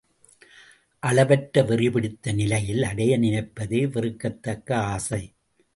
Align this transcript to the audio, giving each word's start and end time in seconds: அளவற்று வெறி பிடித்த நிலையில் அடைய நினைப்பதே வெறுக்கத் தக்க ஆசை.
அளவற்று 1.03 1.65
வெறி 1.65 1.89
பிடித்த 1.89 2.31
நிலையில் 2.31 2.83
அடைய 2.83 3.19
நினைப்பதே 3.19 3.83
வெறுக்கத் 3.87 4.41
தக்க 4.41 4.77
ஆசை. 4.85 5.23